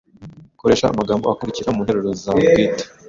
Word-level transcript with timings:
Koresha 0.59 0.85
amagambo 0.87 1.25
akurikira 1.27 1.73
mu 1.75 1.81
nteruro 1.85 2.11
zawe 2.21 2.41
bwite: 2.49 2.83